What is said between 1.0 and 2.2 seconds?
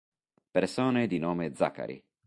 di nome Zachary